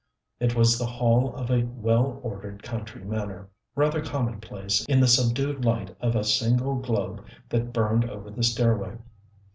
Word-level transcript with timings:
It 0.39 0.55
was 0.55 0.79
the 0.79 0.87
hall 0.87 1.35
of 1.35 1.51
a 1.51 1.61
well 1.61 2.19
ordered 2.23 2.63
country 2.63 3.03
manor, 3.03 3.49
rather 3.75 4.03
commonplace 4.03 4.83
in 4.85 4.99
the 4.99 5.05
subdued 5.07 5.63
light 5.63 5.95
of 5.99 6.15
a 6.15 6.23
single 6.23 6.73
globe 6.77 7.23
that 7.49 7.71
burned 7.71 8.09
over 8.09 8.31
the 8.31 8.41
stairway. 8.41 8.97